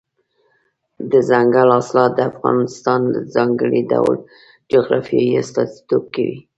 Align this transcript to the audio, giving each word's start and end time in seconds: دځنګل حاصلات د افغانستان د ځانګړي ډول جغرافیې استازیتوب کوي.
دځنګل 1.11 1.69
حاصلات 1.75 2.11
د 2.15 2.19
افغانستان 2.31 3.01
د 3.13 3.15
ځانګړي 3.33 3.81
ډول 3.91 4.15
جغرافیې 4.71 5.25
استازیتوب 5.43 6.03
کوي. 6.15 6.37